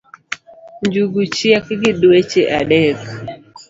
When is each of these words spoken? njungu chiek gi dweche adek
njungu 0.85 1.21
chiek 1.35 1.65
gi 1.79 1.91
dweche 2.01 2.41
adek 2.59 2.99